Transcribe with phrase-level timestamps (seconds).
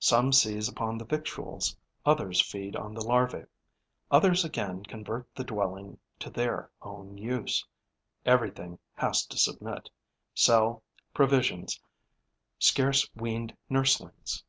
[0.00, 3.44] Some seize upon the victuals, others feed on the larvae,
[4.10, 7.64] others again convert the dwelling to their own use.
[8.26, 9.88] Everything has to submit:
[10.34, 10.82] cell,
[11.14, 11.80] provisions,
[12.58, 14.42] scarce weaned nurselings.